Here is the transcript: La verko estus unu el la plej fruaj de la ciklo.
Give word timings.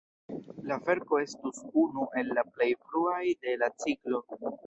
La 0.69 0.77
verko 0.87 1.19
estus 1.23 1.59
unu 1.83 2.07
el 2.21 2.33
la 2.39 2.45
plej 2.55 2.71
fruaj 2.87 3.23
de 3.45 3.57
la 3.65 3.73
ciklo. 3.85 4.25